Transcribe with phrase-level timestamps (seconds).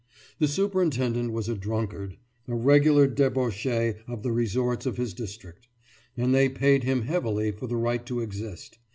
[0.39, 2.17] The superintendent was a drunkard,
[2.47, 5.67] a regular debauchee of the resorts of his district;
[6.17, 8.79] and they paid him heavily for the right to exist.